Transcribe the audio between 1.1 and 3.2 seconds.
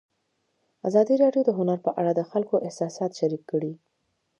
راډیو د هنر په اړه د خلکو احساسات